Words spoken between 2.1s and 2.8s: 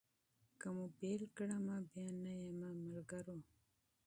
نه یمه